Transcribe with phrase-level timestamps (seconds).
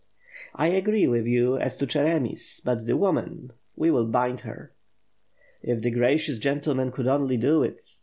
[0.55, 4.73] "I agree with you as to Cheremis but the woman— we will bind her."
[5.61, 7.79] "If the gracious gentlemen could only do it!